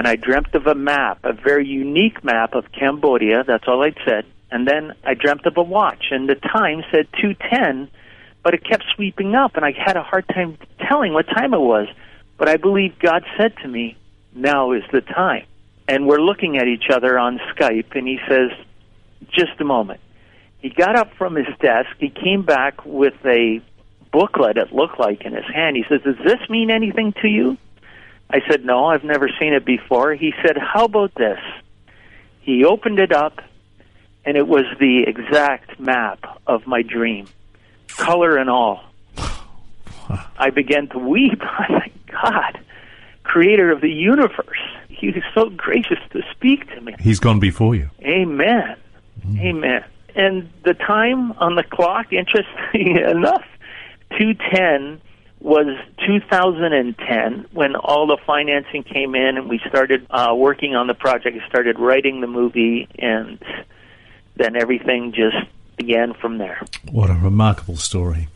and 0.00 0.08
I 0.08 0.16
dreamt 0.16 0.54
of 0.54 0.66
a 0.66 0.74
map, 0.74 1.18
a 1.24 1.34
very 1.34 1.66
unique 1.66 2.24
map 2.24 2.54
of 2.54 2.72
Cambodia. 2.72 3.44
That's 3.46 3.64
all 3.68 3.82
I'd 3.82 3.98
said. 4.06 4.24
And 4.50 4.66
then 4.66 4.94
I 5.04 5.12
dreamt 5.12 5.44
of 5.44 5.58
a 5.58 5.62
watch, 5.62 6.06
and 6.10 6.26
the 6.26 6.36
time 6.36 6.82
said 6.90 7.06
210, 7.20 7.90
but 8.42 8.54
it 8.54 8.64
kept 8.64 8.84
sweeping 8.96 9.34
up, 9.34 9.56
and 9.56 9.62
I 9.62 9.72
had 9.72 9.98
a 9.98 10.02
hard 10.02 10.26
time 10.26 10.56
telling 10.88 11.12
what 11.12 11.26
time 11.26 11.52
it 11.52 11.60
was. 11.60 11.86
But 12.38 12.48
I 12.48 12.56
believe 12.56 12.98
God 12.98 13.26
said 13.36 13.54
to 13.58 13.68
me, 13.68 13.98
now 14.34 14.72
is 14.72 14.84
the 14.90 15.02
time. 15.02 15.44
And 15.86 16.06
we're 16.06 16.22
looking 16.22 16.56
at 16.56 16.66
each 16.66 16.88
other 16.90 17.18
on 17.18 17.38
Skype, 17.54 17.94
and 17.94 18.08
he 18.08 18.18
says, 18.26 18.52
just 19.30 19.60
a 19.60 19.64
moment. 19.64 20.00
He 20.60 20.70
got 20.70 20.96
up 20.96 21.12
from 21.18 21.34
his 21.34 21.54
desk. 21.60 21.90
He 21.98 22.08
came 22.08 22.40
back 22.40 22.86
with 22.86 23.22
a 23.26 23.60
booklet, 24.12 24.56
it 24.56 24.72
looked 24.72 24.98
like, 24.98 25.26
in 25.26 25.34
his 25.34 25.44
hand. 25.54 25.76
He 25.76 25.84
says, 25.90 26.00
Does 26.00 26.24
this 26.24 26.48
mean 26.48 26.70
anything 26.70 27.12
to 27.20 27.28
you? 27.28 27.58
I 28.32 28.40
said, 28.48 28.64
No, 28.64 28.86
I've 28.86 29.04
never 29.04 29.28
seen 29.40 29.52
it 29.52 29.64
before. 29.64 30.14
He 30.14 30.32
said, 30.44 30.56
How 30.56 30.84
about 30.84 31.14
this? 31.14 31.38
He 32.40 32.64
opened 32.64 32.98
it 32.98 33.12
up, 33.12 33.40
and 34.24 34.36
it 34.36 34.46
was 34.46 34.64
the 34.78 35.04
exact 35.06 35.78
map 35.78 36.38
of 36.46 36.66
my 36.66 36.82
dream, 36.82 37.26
color 37.88 38.36
and 38.36 38.48
all. 38.48 38.84
I 40.38 40.50
began 40.50 40.88
to 40.88 40.98
weep. 40.98 41.40
I 41.42 41.66
thought, 41.66 41.90
God, 42.22 42.60
creator 43.22 43.70
of 43.70 43.80
the 43.80 43.90
universe. 43.90 44.58
He 44.88 45.10
was 45.10 45.22
so 45.34 45.50
gracious 45.50 45.98
to 46.12 46.22
speak 46.30 46.68
to 46.74 46.80
me. 46.80 46.94
He's 47.00 47.20
gone 47.20 47.40
before 47.40 47.74
you. 47.74 47.90
Amen. 48.02 48.76
Mm. 49.26 49.40
Amen. 49.40 49.84
And 50.14 50.50
the 50.64 50.74
time 50.74 51.32
on 51.32 51.54
the 51.54 51.62
clock, 51.62 52.12
interestingly 52.12 53.00
enough, 53.02 53.44
210 54.18 55.00
was 55.40 55.78
2010 56.06 57.46
when 57.52 57.74
all 57.74 58.06
the 58.06 58.18
financing 58.26 58.82
came 58.82 59.14
in 59.14 59.38
and 59.38 59.48
we 59.48 59.58
started 59.68 60.06
uh, 60.10 60.34
working 60.36 60.74
on 60.74 60.86
the 60.86 60.94
project, 60.94 61.38
started 61.48 61.78
writing 61.78 62.20
the 62.20 62.26
movie, 62.26 62.86
and 62.98 63.42
then 64.36 64.54
everything 64.54 65.12
just 65.12 65.36
began 65.76 66.12
from 66.12 66.38
there. 66.38 66.62
What 66.90 67.10
a 67.10 67.14
remarkable 67.14 67.76
story. 67.76 68.28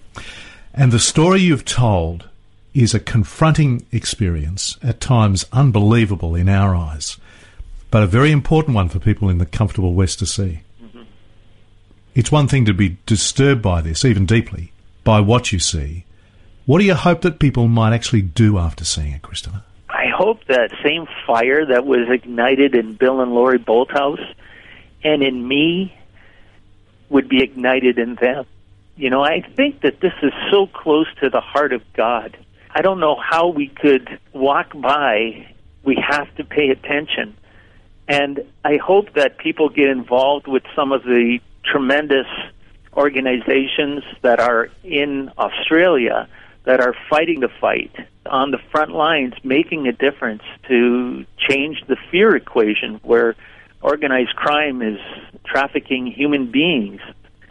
And 0.73 0.93
the 0.93 0.99
story 0.99 1.41
you've 1.41 1.65
told 1.65 2.29
is 2.73 2.95
a 2.95 3.01
confronting 3.01 3.87
experience, 3.93 4.77
at 4.83 5.01
times 5.01 5.45
unbelievable 5.53 6.35
in 6.35 6.49
our 6.49 6.75
eyes, 6.75 7.19
but 7.91 8.03
a 8.03 8.07
very 8.07 8.33
important 8.33 8.75
one 8.75 8.89
for 8.89 8.99
people 8.99 9.29
in 9.29 9.39
the 9.39 9.47
comfortable 9.47 9.95
West 9.95 10.19
to 10.19 10.27
see. 10.27 10.63
Mm-hmm. 10.83 11.03
It's 12.15 12.33
one 12.33 12.49
thing 12.49 12.65
to 12.65 12.75
be 12.75 12.97
disturbed 13.07 13.63
by 13.63 13.81
this, 13.83 14.05
even 14.05 14.27
deeply, 14.27 14.73
by 15.05 15.21
what 15.21 15.53
you 15.53 15.61
see. 15.61 16.05
What 16.67 16.79
do 16.79 16.85
you 16.85 16.95
hope 16.95 17.23
that 17.23 17.39
people 17.39 17.69
might 17.69 17.95
actually 17.95 18.23
do 18.23 18.59
after 18.59 18.85
seeing 18.85 19.13
it, 19.13 19.23
Christopher? 19.23 19.63
I 19.89 20.07
hope 20.15 20.45
that 20.47 20.71
same 20.83 21.07
fire 21.27 21.67
that 21.67 21.85
was 21.85 22.09
ignited 22.11 22.75
in 22.75 22.95
Bill 22.95 23.21
and 23.21 23.33
Lori 23.33 23.59
Bolthouse 23.59 24.25
and 25.03 25.23
in 25.23 25.47
me 25.47 25.97
would 27.11 27.29
be 27.29 27.43
ignited 27.43 27.99
in 27.99 28.15
them. 28.15 28.47
You 28.97 29.11
know, 29.11 29.23
I 29.23 29.41
think 29.57 29.83
that 29.83 30.01
this 30.01 30.13
is 30.23 30.33
so 30.51 30.67
close 30.67 31.07
to 31.21 31.29
the 31.29 31.41
heart 31.41 31.73
of 31.73 31.83
God 31.93 32.37
I 32.75 32.83
don't 32.83 32.99
know 32.99 33.17
how 33.17 33.49
we 33.49 33.69
could 33.69 34.19
walk 34.33 34.73
by. 34.75 35.47
We 35.85 35.97
have 36.09 36.35
to 36.37 36.45
pay 36.45 36.71
attention. 36.71 37.37
And 38.09 38.45
I 38.65 38.79
hope 38.79 39.15
that 39.15 39.39
people 39.39 39.69
get 39.69 39.89
involved 39.89 40.49
with 40.49 40.65
some 40.75 40.91
of 40.91 41.05
the 41.05 41.39
tremendous 41.65 42.27
organizations 42.95 44.03
that 44.23 44.41
are 44.41 44.71
in 44.83 45.31
Australia 45.39 46.29
that 46.65 46.81
are 46.81 46.95
fighting 47.09 47.41
the 47.41 47.49
fight 47.61 47.95
on 48.27 48.51
the 48.51 48.59
front 48.71 48.93
lines, 48.93 49.35
making 49.45 49.87
a 49.87 49.93
difference 49.93 50.43
to 50.69 51.25
change 51.37 51.83
the 51.87 51.97
fear 52.11 52.35
equation 52.35 53.01
where 53.03 53.37
organized 53.83 54.35
crime 54.35 54.83
is 54.83 54.99
trafficking 55.45 56.07
human 56.07 56.51
beings. 56.51 57.01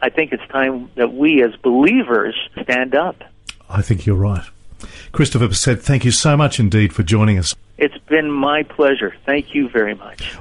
I 0.02 0.10
think 0.10 0.34
it's 0.34 0.46
time 0.50 0.90
that 0.96 1.14
we 1.14 1.44
as 1.44 1.56
believers 1.58 2.36
stand 2.62 2.96
up. 2.96 3.24
I 3.70 3.82
think 3.82 4.06
you're 4.06 4.16
right. 4.16 4.44
Christopher 5.12 5.48
Bessette, 5.48 5.82
thank 5.82 6.04
you 6.04 6.12
so 6.12 6.36
much 6.36 6.60
indeed 6.60 6.92
for 6.92 7.04
joining 7.04 7.38
us. 7.38 7.56
It's 7.78 7.98
been 8.10 8.32
my 8.32 8.64
pleasure. 8.64 9.16
Thank 9.26 9.56
you 9.56 9.70
very 9.70 9.96
much. 9.96 10.38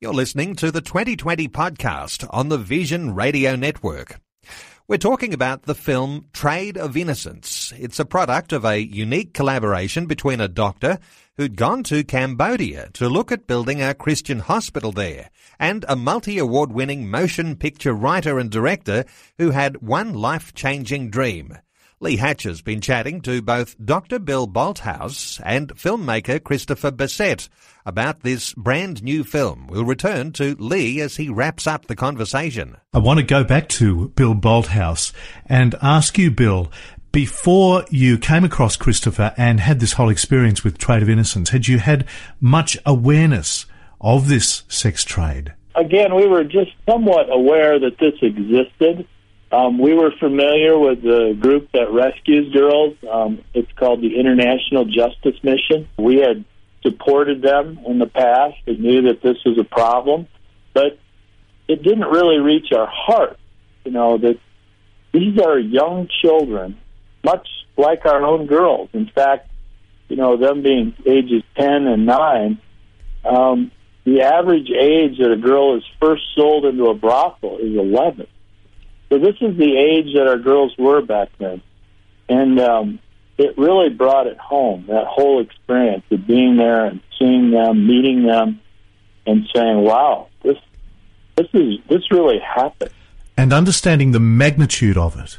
You're 0.00 0.14
listening 0.14 0.56
to 0.56 0.70
the 0.70 0.80
2020 0.80 1.48
podcast 1.48 2.26
on 2.30 2.48
the 2.48 2.58
Vision 2.58 3.14
Radio 3.14 3.54
Network. 3.54 4.20
We're 4.92 4.98
talking 4.98 5.32
about 5.32 5.62
the 5.62 5.74
film 5.74 6.26
Trade 6.34 6.76
of 6.76 6.98
Innocence. 6.98 7.72
It's 7.78 7.98
a 7.98 8.04
product 8.04 8.52
of 8.52 8.66
a 8.66 8.78
unique 8.78 9.32
collaboration 9.32 10.04
between 10.04 10.38
a 10.38 10.48
doctor 10.48 10.98
who'd 11.38 11.56
gone 11.56 11.82
to 11.84 12.04
Cambodia 12.04 12.90
to 12.92 13.08
look 13.08 13.32
at 13.32 13.46
building 13.46 13.80
a 13.80 13.94
Christian 13.94 14.40
hospital 14.40 14.92
there 14.92 15.30
and 15.58 15.86
a 15.88 15.96
multi-award 15.96 16.72
winning 16.72 17.10
motion 17.10 17.56
picture 17.56 17.94
writer 17.94 18.38
and 18.38 18.50
director 18.50 19.06
who 19.38 19.52
had 19.52 19.80
one 19.80 20.12
life-changing 20.12 21.08
dream 21.08 21.56
Lee 22.02 22.16
Hatcher's 22.16 22.62
been 22.62 22.80
chatting 22.80 23.20
to 23.20 23.40
both 23.40 23.76
Dr. 23.78 24.18
Bill 24.18 24.48
Bolthouse 24.48 25.40
and 25.44 25.68
filmmaker 25.76 26.42
Christopher 26.42 26.90
Bessette 26.90 27.48
about 27.86 28.24
this 28.24 28.54
brand 28.54 29.04
new 29.04 29.22
film. 29.22 29.68
We'll 29.68 29.84
return 29.84 30.32
to 30.32 30.56
Lee 30.58 31.00
as 31.00 31.14
he 31.14 31.28
wraps 31.28 31.68
up 31.68 31.86
the 31.86 31.94
conversation. 31.94 32.76
I 32.92 32.98
want 32.98 33.20
to 33.20 33.24
go 33.24 33.44
back 33.44 33.68
to 33.68 34.08
Bill 34.08 34.34
Bolthouse 34.34 35.12
and 35.46 35.76
ask 35.80 36.18
you, 36.18 36.32
Bill, 36.32 36.72
before 37.12 37.84
you 37.88 38.18
came 38.18 38.42
across 38.42 38.74
Christopher 38.74 39.32
and 39.36 39.60
had 39.60 39.78
this 39.78 39.92
whole 39.92 40.10
experience 40.10 40.64
with 40.64 40.78
Trade 40.78 41.04
of 41.04 41.08
Innocence, 41.08 41.50
had 41.50 41.68
you 41.68 41.78
had 41.78 42.04
much 42.40 42.76
awareness 42.84 43.64
of 44.00 44.26
this 44.26 44.64
sex 44.66 45.04
trade? 45.04 45.54
Again, 45.76 46.16
we 46.16 46.26
were 46.26 46.42
just 46.42 46.72
somewhat 46.84 47.32
aware 47.32 47.78
that 47.78 47.96
this 48.00 48.14
existed. 48.20 49.06
Um, 49.52 49.78
we 49.78 49.92
were 49.92 50.10
familiar 50.18 50.78
with 50.78 51.02
the 51.02 51.36
group 51.38 51.70
that 51.72 51.92
rescues 51.92 52.50
girls. 52.54 52.96
Um, 53.10 53.44
it's 53.52 53.70
called 53.72 54.00
the 54.00 54.18
International 54.18 54.86
Justice 54.86 55.36
Mission. 55.42 55.88
We 55.98 56.16
had 56.16 56.46
supported 56.82 57.42
them 57.42 57.78
in 57.86 57.98
the 57.98 58.06
past 58.06 58.56
and 58.66 58.80
knew 58.80 59.02
that 59.02 59.20
this 59.20 59.36
was 59.44 59.58
a 59.58 59.64
problem, 59.64 60.26
but 60.72 60.98
it 61.68 61.82
didn't 61.82 62.06
really 62.06 62.38
reach 62.38 62.72
our 62.72 62.88
heart. 62.90 63.38
You 63.84 63.92
know, 63.92 64.16
that 64.16 64.38
these 65.12 65.38
are 65.38 65.58
young 65.58 66.08
children, 66.22 66.78
much 67.22 67.46
like 67.76 68.06
our 68.06 68.24
own 68.24 68.46
girls. 68.46 68.88
In 68.94 69.10
fact, 69.14 69.50
you 70.08 70.16
know, 70.16 70.38
them 70.38 70.62
being 70.62 70.94
ages 71.04 71.42
10 71.58 71.86
and 71.86 72.06
9, 72.06 72.58
um, 73.24 73.70
the 74.04 74.22
average 74.22 74.70
age 74.70 75.18
that 75.18 75.30
a 75.30 75.36
girl 75.36 75.76
is 75.76 75.84
first 76.00 76.22
sold 76.34 76.64
into 76.64 76.86
a 76.86 76.94
brothel 76.94 77.58
is 77.58 77.76
11 77.76 78.26
So 79.12 79.18
this 79.18 79.36
is 79.42 79.58
the 79.58 79.76
age 79.76 80.14
that 80.14 80.26
our 80.26 80.38
girls 80.38 80.74
were 80.78 81.02
back 81.02 81.28
then, 81.38 81.60
and 82.30 82.58
um, 82.58 82.98
it 83.36 83.58
really 83.58 83.90
brought 83.90 84.26
it 84.26 84.38
home. 84.38 84.86
That 84.88 85.04
whole 85.06 85.42
experience 85.42 86.04
of 86.10 86.26
being 86.26 86.56
there 86.56 86.86
and 86.86 87.02
seeing 87.18 87.50
them, 87.50 87.86
meeting 87.86 88.24
them, 88.24 88.62
and 89.26 89.46
saying, 89.54 89.82
"Wow, 89.82 90.28
this 90.42 90.56
this 91.36 91.46
is 91.52 91.74
this 91.90 92.10
really 92.10 92.38
happened." 92.38 92.90
And 93.36 93.52
understanding 93.52 94.12
the 94.12 94.18
magnitude 94.18 94.96
of 94.96 95.18
it, 95.18 95.38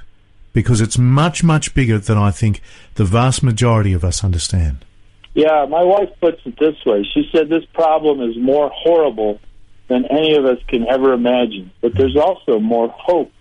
because 0.53 0.79
it's 0.79 0.99
much 0.99 1.43
much 1.43 1.73
bigger 1.73 1.97
than 1.97 2.15
I 2.15 2.29
think 2.29 2.61
the 2.93 3.05
vast 3.05 3.41
majority 3.41 3.93
of 3.93 4.05
us 4.05 4.23
understand. 4.23 4.85
Yeah, 5.33 5.65
my 5.67 5.81
wife 5.81 6.09
puts 6.21 6.45
it 6.45 6.59
this 6.59 6.75
way. 6.85 7.09
She 7.11 7.27
said 7.31 7.49
this 7.49 7.65
problem 7.73 8.21
is 8.21 8.37
more 8.37 8.69
horrible 8.71 9.39
than 9.87 10.05
any 10.11 10.35
of 10.35 10.45
us 10.45 10.59
can 10.67 10.87
ever 10.87 11.11
imagine, 11.11 11.71
but 11.81 11.95
there's 11.95 12.15
also 12.15 12.59
more 12.59 12.89
hope 12.89 13.31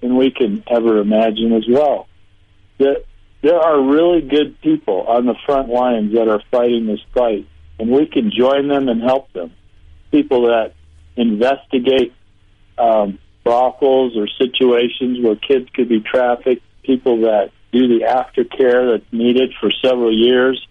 than 0.00 0.16
we 0.16 0.30
can 0.30 0.62
ever 0.68 0.98
imagine 0.98 1.52
as 1.52 1.66
well. 1.68 2.08
That 2.78 3.04
there 3.42 3.58
are 3.58 3.80
really 3.80 4.20
good 4.20 4.60
people 4.60 5.02
on 5.06 5.26
the 5.26 5.34
front 5.46 5.68
lines 5.68 6.14
that 6.14 6.28
are 6.28 6.42
fighting 6.50 6.86
this 6.86 7.00
fight, 7.14 7.46
and 7.78 7.90
we 7.90 8.06
can 8.06 8.30
join 8.30 8.68
them 8.68 8.88
and 8.88 9.02
help 9.02 9.32
them. 9.32 9.52
People 10.10 10.46
that 10.48 10.74
investigate 11.16 12.14
um, 12.76 13.18
brothels 13.44 14.16
or 14.16 14.28
situations 14.38 15.18
where 15.20 15.36
kids 15.36 15.68
could 15.74 15.88
be 15.88 16.00
trafficked, 16.00 16.62
people 16.82 17.22
that 17.22 17.50
do 17.72 17.86
the 17.86 18.04
aftercare 18.04 18.92
that's 18.92 19.12
needed 19.12 19.52
for 19.60 19.70
several 19.82 20.12
years 20.12 20.66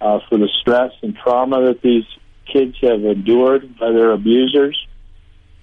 uh, 0.00 0.20
for 0.28 0.38
the 0.38 0.48
stress 0.60 0.92
and 1.02 1.16
trauma 1.16 1.66
that 1.66 1.82
these 1.82 2.04
kids 2.46 2.76
have 2.80 3.04
endured 3.04 3.78
by 3.78 3.90
their 3.92 4.12
abusers. 4.12 4.86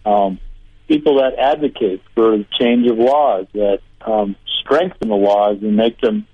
Um, 0.06 0.40
people 0.88 1.18
that 1.18 1.38
advocate 1.38 2.02
for 2.14 2.38
the 2.38 2.46
change 2.60 2.90
of 2.90 2.98
laws 2.98 3.48
that 3.54 3.80
um, 4.02 4.36
strengthen 4.60 5.10
the 5.10 5.16
laws 5.16 5.58
and 5.62 5.76
make 5.76 6.00
them 6.02 6.28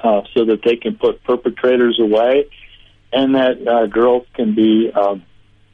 uh, 0.00 0.22
so 0.34 0.44
that 0.44 0.60
they 0.64 0.76
can 0.76 0.96
put 0.96 1.22
perpetrators 1.24 1.98
away 2.00 2.48
and 3.12 3.34
that 3.34 3.66
uh, 3.66 3.86
girls 3.86 4.26
can 4.34 4.54
be 4.54 4.90
um, 4.92 5.22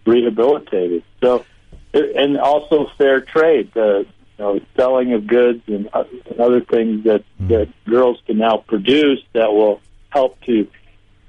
rehabilitated. 0.06 1.02
So, 1.22 1.44
and 1.92 2.38
also 2.38 2.90
fair 2.98 3.20
trade, 3.20 3.72
the 3.74 4.06
you 4.38 4.44
know, 4.44 4.60
selling 4.76 5.12
of 5.14 5.26
goods 5.26 5.62
and, 5.66 5.88
uh, 5.92 6.04
and 6.26 6.40
other 6.40 6.60
things 6.60 7.04
that, 7.04 7.24
mm. 7.40 7.48
that 7.48 7.68
girls 7.84 8.20
can 8.26 8.38
now 8.38 8.58
produce 8.58 9.20
that 9.32 9.52
will 9.52 9.80
help 10.10 10.40
to 10.42 10.68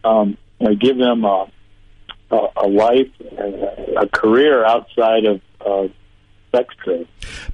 um, 0.03 0.37
you 0.59 0.67
know, 0.67 0.75
give 0.75 0.97
them 0.97 1.23
a, 1.23 1.51
a, 2.29 2.47
a 2.57 2.67
life, 2.67 3.09
a, 3.37 4.01
a 4.01 4.07
career 4.07 4.63
outside 4.65 5.25
of 5.25 5.41
uh, 5.65 5.87
sex 6.51 6.73
trade. 6.83 7.07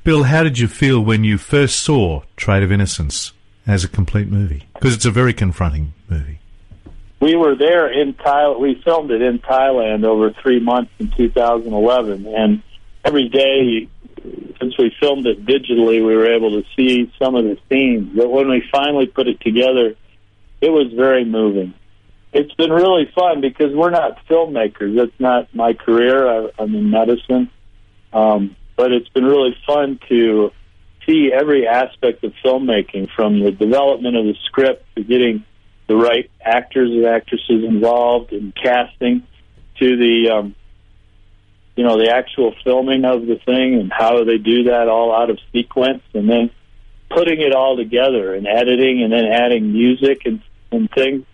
Bill, 0.04 0.24
how 0.24 0.44
did 0.44 0.60
you 0.60 0.68
feel 0.68 1.02
when 1.02 1.24
you 1.24 1.38
first 1.38 1.80
saw 1.80 2.24
Trade 2.36 2.64
of 2.64 2.72
Innocence 2.72 3.32
as 3.66 3.84
a 3.84 3.88
complete 3.88 4.30
movie? 4.30 4.66
Because 4.74 4.96
it's 4.96 5.06
a 5.06 5.12
very 5.12 5.34
confronting 5.34 5.94
movie. 6.10 6.40
We 7.20 7.36
were 7.36 7.56
there 7.56 7.92
in 7.92 8.14
Thailand. 8.14 8.60
We 8.60 8.82
filmed 8.84 9.12
it 9.12 9.22
in 9.22 9.40
Thailand 9.40 10.04
over 10.04 10.32
three 10.32 10.60
months 10.60 10.92
in 11.00 11.10
2011, 11.12 12.28
and 12.28 12.62
every 13.04 13.28
day 13.30 13.90
since 14.60 14.78
we 14.78 14.94
filmed 15.00 15.26
it 15.26 15.46
digitally, 15.46 16.06
we 16.06 16.16
were 16.16 16.34
able 16.34 16.62
to 16.62 16.68
see 16.76 17.12
some 17.18 17.36
of 17.36 17.46
the 17.46 17.58
scenes. 17.70 18.16
But 18.16 18.30
when 18.30 18.50
we 18.50 18.64
finally 18.72 19.08
put 19.08 19.28
it 19.28 19.40
together, 19.42 19.96
it 20.62 20.70
was 20.70 20.92
very 20.94 21.24
moving 21.24 21.74
it's 22.34 22.54
been 22.54 22.72
really 22.72 23.10
fun 23.16 23.42
because 23.42 23.74
we're 23.74 23.90
not 23.90 24.26
filmmakers. 24.28 24.96
That's 24.96 25.20
not 25.20 25.54
my 25.56 25.74
career. 25.74 26.28
I, 26.28 26.50
I'm 26.60 26.76
in 26.76 26.92
medicine, 26.92 27.50
um, 28.14 28.56
but 28.78 28.94
it's 28.94 29.10
been 29.10 29.26
really 29.26 29.58
fun 29.66 30.00
to 30.08 30.52
see 31.06 31.32
every 31.34 31.68
aspect 31.68 32.24
of 32.24 32.34
filmmaking, 32.46 33.10
from 33.16 33.40
the 33.42 33.52
development 33.52 34.16
of 34.16 34.26
the 34.26 34.36
script 34.46 34.86
to 34.96 35.04
getting 35.04 35.44
the 35.88 35.96
right 35.96 36.30
actors 36.42 36.90
and 36.92 37.06
actresses 37.06 37.64
involved 37.64 38.32
in 38.32 38.54
casting, 38.54 39.24
to 39.80 39.98
the 39.98 40.30
um, 40.30 40.56
you 41.76 41.84
know 41.84 41.98
the 41.98 42.12
actual 42.12 42.56
filming 42.64 43.04
of 43.04 43.26
the 43.26 43.40
thing 43.46 43.76
and 43.76 43.92
how 43.92 44.24
they 44.24 44.38
do 44.38 44.64
that 44.64 44.88
all 44.88 45.14
out 45.14 45.30
of 45.30 45.40
sequence, 45.52 46.04
and 46.14 46.30
then 46.30 46.50
putting 47.10 47.42
it 47.42 47.54
all 47.54 47.76
together 47.76 48.36
and 48.36 48.48
editing, 48.48 49.04
and 49.04 49.12
then 49.12 49.26
adding 49.26 49.74
music 49.74 50.22
and 50.26 50.42
and 50.72 50.90
things 50.92 51.26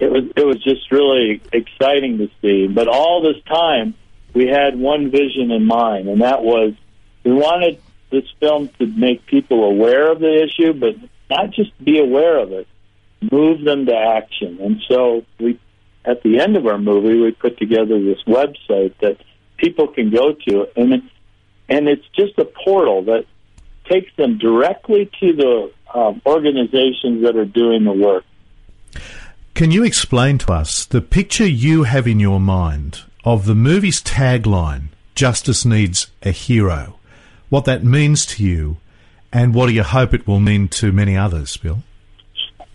it 0.00 0.10
was 0.10 0.24
it 0.36 0.46
was 0.46 0.62
just 0.62 0.90
really 0.90 1.40
exciting 1.52 2.18
to 2.18 2.28
see. 2.40 2.66
But 2.68 2.88
all 2.88 3.22
this 3.22 3.42
time, 3.44 3.94
we 4.34 4.46
had 4.46 4.78
one 4.78 5.10
vision 5.10 5.50
in 5.50 5.66
mind, 5.66 6.08
and 6.08 6.22
that 6.22 6.42
was 6.42 6.74
we 7.24 7.32
wanted 7.32 7.80
this 8.10 8.24
film 8.40 8.68
to 8.78 8.86
make 8.86 9.26
people 9.26 9.64
aware 9.64 10.10
of 10.10 10.20
the 10.20 10.42
issue, 10.42 10.72
but 10.72 10.94
not 11.28 11.50
just 11.50 11.72
be 11.84 11.98
aware 11.98 12.38
of 12.38 12.52
it, 12.52 12.66
move 13.30 13.62
them 13.62 13.86
to 13.86 13.94
action. 13.94 14.58
And 14.60 14.80
so 14.88 15.24
we, 15.38 15.58
at 16.04 16.22
the 16.22 16.40
end 16.40 16.56
of 16.56 16.66
our 16.66 16.78
movie, 16.78 17.20
we 17.20 17.32
put 17.32 17.58
together 17.58 18.00
this 18.02 18.22
website 18.26 18.94
that 19.00 19.18
people 19.56 19.88
can 19.88 20.10
go 20.10 20.32
to, 20.32 20.68
and 20.76 21.02
and 21.68 21.88
it's 21.88 22.06
just 22.14 22.38
a 22.38 22.44
portal 22.44 23.02
that 23.02 23.26
takes 23.84 24.14
them 24.16 24.38
directly 24.38 25.10
to 25.20 25.32
the 25.32 25.72
um, 25.94 26.22
organizations 26.26 27.22
that 27.24 27.36
are 27.36 27.44
doing 27.44 27.84
the 27.84 27.92
work. 27.92 28.24
Can 29.54 29.70
you 29.70 29.82
explain 29.82 30.38
to 30.38 30.52
us 30.52 30.84
the 30.84 31.00
picture 31.00 31.46
you 31.46 31.82
have 31.82 32.06
in 32.06 32.20
your 32.20 32.40
mind 32.40 33.02
of 33.24 33.46
the 33.46 33.54
movie's 33.54 34.00
tagline, 34.02 34.88
Justice 35.14 35.64
Needs 35.64 36.08
a 36.22 36.30
Hero, 36.30 36.98
what 37.48 37.64
that 37.64 37.84
means 37.84 38.26
to 38.26 38.44
you, 38.44 38.76
and 39.32 39.54
what 39.54 39.66
do 39.66 39.72
you 39.72 39.82
hope 39.82 40.14
it 40.14 40.26
will 40.26 40.40
mean 40.40 40.68
to 40.68 40.92
many 40.92 41.16
others, 41.16 41.56
Bill? 41.56 41.82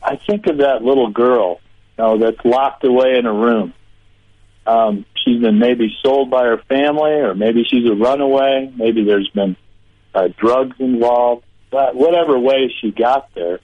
I 0.02 0.18
think 0.18 0.48
of 0.48 0.58
that 0.58 0.84
little 0.84 1.10
girl 1.10 1.62
you 1.98 2.04
know, 2.04 2.18
that's 2.18 2.44
locked 2.44 2.84
away 2.84 3.16
in 3.18 3.26
a 3.26 3.34
room. 3.34 3.74
Um, 4.66 5.06
she's 5.16 5.42
been 5.42 5.60
maybe 5.60 5.96
sold 6.04 6.30
by 6.30 6.44
her 6.46 6.58
family, 6.70 7.12
or 7.12 7.36
maybe 7.36 7.64
she's 7.64 7.86
a 7.90 7.96
runaway. 7.96 8.72
Maybe 8.76 9.04
there's 9.04 9.30
been 9.30 9.56
uh, 10.14 10.30
drugs 10.38 10.76
involved. 10.80 11.46
But 11.72 11.96
whatever 11.96 12.38
way 12.38 12.74
she 12.82 12.92
got 12.92 13.34
there, 13.34 13.60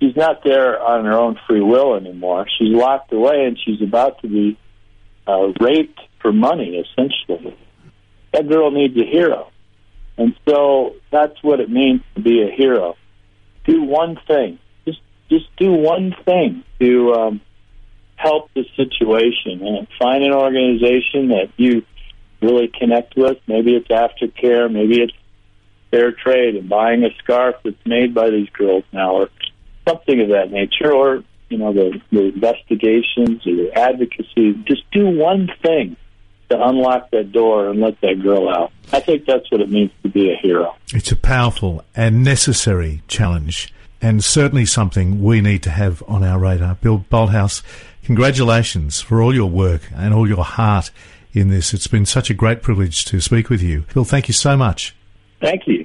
she's 0.00 0.16
not 0.16 0.42
there 0.42 0.80
on 0.80 1.04
her 1.04 1.12
own 1.12 1.38
free 1.46 1.60
will 1.60 1.94
anymore. 1.94 2.46
She's 2.58 2.74
locked 2.74 3.12
away, 3.12 3.44
and 3.44 3.58
she's 3.62 3.82
about 3.82 4.20
to 4.22 4.28
be 4.28 4.58
uh, 5.26 5.52
raped 5.60 6.00
for 6.20 6.32
money, 6.32 6.76
essentially. 6.76 7.56
That 8.32 8.48
girl 8.48 8.70
needs 8.70 8.96
a 8.96 9.04
hero, 9.04 9.50
and 10.18 10.34
so 10.48 10.96
that's 11.10 11.42
what 11.42 11.60
it 11.60 11.70
means 11.70 12.02
to 12.14 12.20
be 12.20 12.42
a 12.42 12.50
hero. 12.50 12.96
Do 13.64 13.82
one 13.82 14.18
thing. 14.26 14.58
Just 14.84 15.00
just 15.30 15.46
do 15.56 15.72
one 15.72 16.14
thing 16.24 16.64
to 16.80 17.14
um, 17.14 17.40
help 18.16 18.50
the 18.54 18.64
situation, 18.76 19.66
and 19.66 19.88
find 19.98 20.22
an 20.22 20.32
organization 20.32 21.28
that 21.28 21.50
you 21.56 21.84
really 22.42 22.68
connect 22.68 23.16
with. 23.16 23.38
Maybe 23.46 23.74
it's 23.74 23.88
aftercare. 23.88 24.70
Maybe 24.70 25.00
it's 25.02 25.14
fair 25.90 26.12
trade 26.12 26.56
and 26.56 26.68
buying 26.68 27.04
a 27.04 27.10
scarf 27.22 27.56
that's 27.64 27.76
made 27.86 28.14
by 28.14 28.30
these 28.30 28.48
girls 28.50 28.84
now, 28.92 29.14
or 29.14 29.30
something 29.88 30.20
of 30.20 30.28
that 30.28 30.50
nature, 30.50 30.92
or 30.92 31.24
you 31.48 31.58
know 31.58 31.72
the, 31.72 32.00
the 32.10 32.24
investigations 32.26 33.46
or 33.46 33.54
the 33.56 33.70
advocacy. 33.74 34.54
Just 34.64 34.90
do 34.90 35.06
one 35.06 35.50
thing 35.62 35.96
to 36.48 36.68
unlock 36.68 37.10
that 37.10 37.32
door 37.32 37.68
and 37.68 37.80
let 37.80 38.00
that 38.00 38.22
girl 38.22 38.48
out. 38.48 38.72
I 38.92 39.00
think 39.00 39.26
that's 39.26 39.50
what 39.50 39.60
it 39.60 39.70
means 39.70 39.90
to 40.02 40.08
be 40.08 40.32
a 40.32 40.36
hero. 40.36 40.76
It's 40.92 41.10
a 41.10 41.16
powerful 41.16 41.84
and 41.94 42.22
necessary 42.22 43.02
challenge, 43.08 43.72
and 44.00 44.22
certainly 44.22 44.66
something 44.66 45.22
we 45.22 45.40
need 45.40 45.62
to 45.64 45.70
have 45.70 46.02
on 46.06 46.22
our 46.22 46.38
radar. 46.38 46.76
Bill 46.76 47.04
Bolthouse, 47.10 47.62
congratulations 48.04 49.00
for 49.00 49.20
all 49.22 49.34
your 49.34 49.50
work 49.50 49.82
and 49.94 50.14
all 50.14 50.28
your 50.28 50.44
heart 50.44 50.90
in 51.32 51.48
this. 51.48 51.74
It's 51.74 51.88
been 51.88 52.06
such 52.06 52.30
a 52.30 52.34
great 52.34 52.62
privilege 52.62 53.04
to 53.06 53.20
speak 53.20 53.50
with 53.50 53.62
you. 53.62 53.84
Bill, 53.92 54.04
thank 54.04 54.28
you 54.28 54.34
so 54.34 54.56
much. 54.56 54.94
Thank 55.40 55.66
you. 55.66 55.84